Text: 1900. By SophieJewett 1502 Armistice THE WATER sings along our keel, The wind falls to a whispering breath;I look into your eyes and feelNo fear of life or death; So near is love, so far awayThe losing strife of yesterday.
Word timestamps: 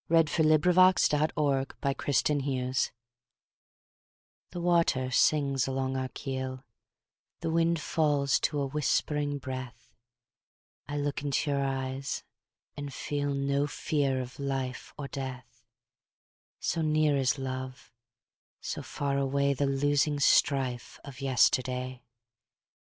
1900. 0.07 0.63
By 0.73 0.93
SophieJewett 0.93 1.37
1502 1.77 2.57
Armistice 2.57 2.91
THE 4.49 4.59
WATER 4.59 5.11
sings 5.11 5.67
along 5.67 5.95
our 5.95 6.07
keel, 6.07 6.65
The 7.41 7.51
wind 7.51 7.79
falls 7.79 8.39
to 8.39 8.59
a 8.61 8.65
whispering 8.65 9.37
breath;I 9.37 10.97
look 10.97 11.21
into 11.21 11.51
your 11.51 11.63
eyes 11.63 12.23
and 12.75 12.89
feelNo 12.89 13.69
fear 13.69 14.19
of 14.21 14.39
life 14.39 14.91
or 14.97 15.07
death; 15.07 15.67
So 16.59 16.81
near 16.81 17.15
is 17.15 17.37
love, 17.37 17.93
so 18.59 18.81
far 18.81 19.17
awayThe 19.17 19.79
losing 19.79 20.19
strife 20.19 20.99
of 21.03 21.21
yesterday. 21.21 22.01